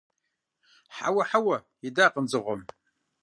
–Хьэуэ, 0.95 1.23
хьэуэ!– 1.29 1.57
идакъым 1.87 2.25
дзыгъуэм. 2.27 2.61